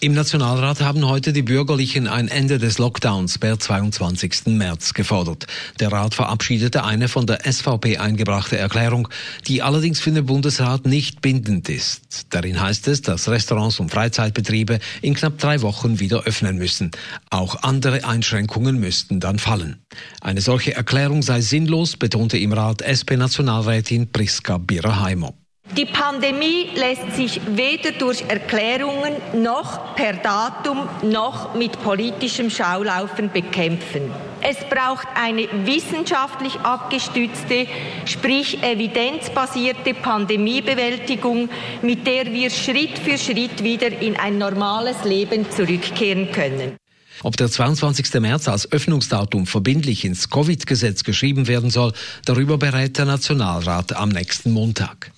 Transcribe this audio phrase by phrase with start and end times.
[0.00, 4.46] Im Nationalrat haben heute die Bürgerlichen ein Ende des Lockdowns per 22.
[4.46, 5.46] März gefordert.
[5.80, 9.08] Der Rat verabschiedete eine von der SVP eingebrachte Erklärung,
[9.46, 12.26] die allerdings für den Bundesrat nicht bindend ist.
[12.30, 16.90] Darin heißt es, dass Restaurants und Freizeitbetriebe in knapp drei Wochen wieder öffnen müssen.
[17.30, 19.82] Auch andere Einschränkungen müssten dann fallen.
[20.20, 25.34] Eine solche Erklärung sei sinnlos, betonte im Rat SP-Nationalrätin Priska Birerheimer.
[25.76, 34.10] Die Pandemie lässt sich weder durch Erklärungen noch per Datum noch mit politischem Schaulaufen bekämpfen.
[34.42, 37.66] Es braucht eine wissenschaftlich abgestützte,
[38.04, 41.48] sprich evidenzbasierte Pandemiebewältigung,
[41.80, 46.76] mit der wir Schritt für Schritt wieder in ein normales Leben zurückkehren können.
[47.22, 48.12] Ob der 22.
[48.20, 51.94] März als Öffnungsdatum verbindlich ins Covid-Gesetz geschrieben werden soll,
[52.26, 55.12] darüber berät der Nationalrat am nächsten Montag.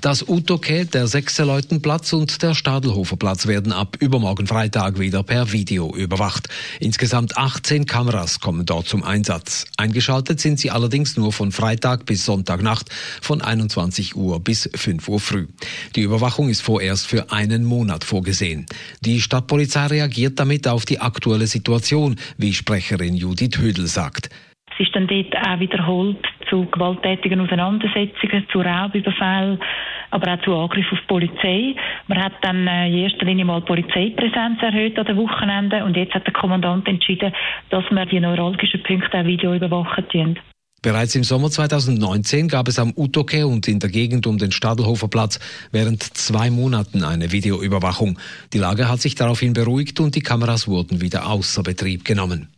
[0.00, 6.48] Das Utoke, der Sechseleutenplatz und der Stadelhoferplatz werden ab übermorgen Freitag wieder per Video überwacht.
[6.80, 9.66] Insgesamt 18 Kameras kommen dort zum Einsatz.
[9.76, 15.20] Eingeschaltet sind sie allerdings nur von Freitag bis Sonntagnacht von 21 Uhr bis 5 Uhr
[15.20, 15.46] früh.
[15.94, 18.66] Die Überwachung ist vorerst für einen Monat vorgesehen.
[19.00, 24.30] Die Stadtpolizei reagiert damit auf die aktuelle Situation, wie Sprecherin Judith Hödel sagt.
[24.78, 29.58] Es ist dann dort auch wiederholt zu gewalttätigen Auseinandersetzungen, zu Raubüberfällen,
[30.10, 31.74] aber auch zu Angriffen auf die Polizei.
[32.08, 35.96] Man hat dann äh, in erster Linie mal die Polizeipräsenz erhöht an den Wochenenden und
[35.96, 37.32] jetzt hat der Kommandant entschieden,
[37.70, 40.38] dass wir die neuralgischen Punkte auch Video überwachen
[40.82, 45.08] Bereits im Sommer 2019 gab es am Utoke und in der Gegend um den Stadelhofer
[45.08, 45.40] Platz
[45.72, 48.20] während zwei Monaten eine Videoüberwachung.
[48.52, 52.55] Die Lage hat sich daraufhin beruhigt und die Kameras wurden wieder außer Betrieb genommen.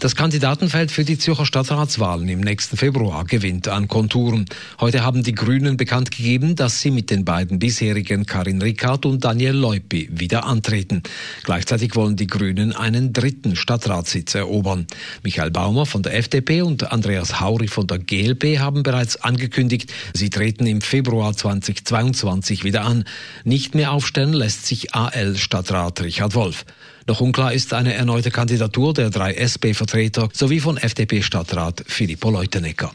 [0.00, 4.46] Das Kandidatenfeld für die Zürcher Stadtratswahlen im nächsten Februar gewinnt an Konturen.
[4.80, 9.24] Heute haben die Grünen bekannt gegeben, dass sie mit den beiden bisherigen Karin Rickard und
[9.24, 11.02] Daniel Leupi wieder antreten.
[11.44, 14.86] Gleichzeitig wollen die Grünen einen dritten Stadtratssitz erobern.
[15.22, 20.30] Michael Baumer von der FDP und Andreas Hauri von der GLP haben bereits angekündigt, sie
[20.30, 23.04] treten im Februar 2022 wieder an.
[23.44, 26.64] Nicht mehr aufstellen lässt sich AL-Stadtrat Richard Wolf.
[27.10, 32.92] Noch unklar ist eine erneute Kandidatur der drei SP-Vertreter sowie von FDP-Stadtrat Filippo Leutenegger.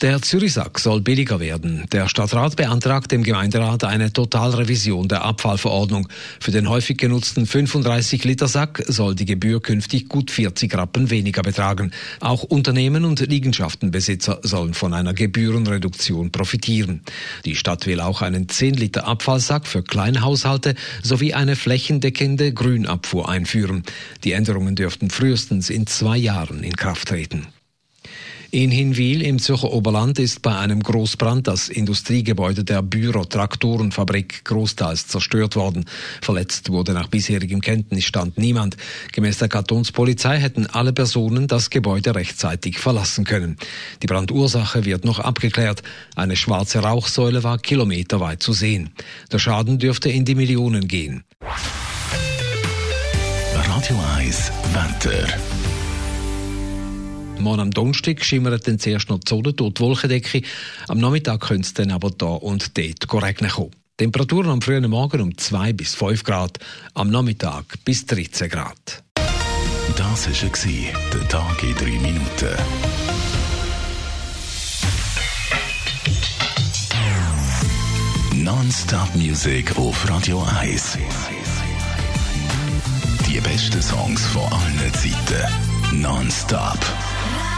[0.00, 1.84] Der Zürichsack soll billiger werden.
[1.90, 6.08] Der Stadtrat beantragt dem Gemeinderat eine Totalrevision der Abfallverordnung.
[6.38, 11.90] Für den häufig genutzten 35-Liter-Sack soll die Gebühr künftig gut 40 Rappen weniger betragen.
[12.20, 17.02] Auch Unternehmen und Liegenschaftenbesitzer sollen von einer Gebührenreduktion profitieren.
[17.44, 23.82] Die Stadt will auch einen 10-Liter-Abfallsack für Kleinhaushalte sowie eine flächendeckende Grünabfuhr einführen.
[24.22, 27.48] Die Änderungen dürften frühestens in zwei Jahren in Kraft treten.
[28.50, 35.54] In Hinwil im Zürcher Oberland ist bei einem Großbrand das Industriegebäude der Büro-Traktorenfabrik großteils zerstört
[35.54, 35.84] worden.
[36.22, 38.78] Verletzt wurde nach bisherigem Kenntnisstand niemand.
[39.12, 43.58] Gemäß der Kantonspolizei hätten alle Personen das Gebäude rechtzeitig verlassen können.
[44.02, 45.82] Die Brandursache wird noch abgeklärt.
[46.16, 48.88] Eine schwarze Rauchsäule war kilometerweit zu sehen.
[49.30, 51.22] Der Schaden dürfte in die Millionen gehen.
[53.52, 55.67] Radio 1 Wetter.
[57.40, 60.42] Morgen am Donnerstag schimmert dann zuerst noch die Sonne durch die Wolkendecke.
[60.88, 63.70] Am Nachmittag könnte es dann aber da und dort regnen kommen.
[63.96, 66.58] Temperaturen am frühen Morgen um 2 bis 5 Grad,
[66.94, 69.02] am Nachmittag bis 13 Grad.
[69.96, 70.48] Das war
[71.12, 72.56] der Tag in 3 Minuten.
[78.36, 80.96] Non-Stop Music auf Radio 1.
[83.28, 86.00] Die besten Songs von allen Zeiten.
[86.00, 86.78] Non-Stop.